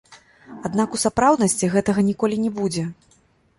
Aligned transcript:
Аднак 0.69 0.95
у 0.97 1.01
сапраўднасці 1.03 1.71
гэтага 1.75 2.07
ніколі 2.09 2.43
не 2.49 2.55
будзе. 2.59 2.83